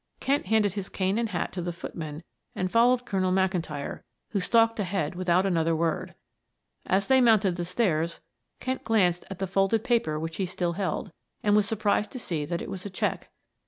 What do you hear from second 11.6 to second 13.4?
surprised to see that it was a check.